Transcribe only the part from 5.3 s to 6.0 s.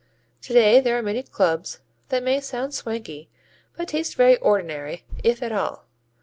at all.